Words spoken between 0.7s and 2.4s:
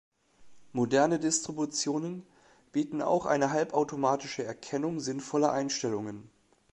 Moderne Distributionen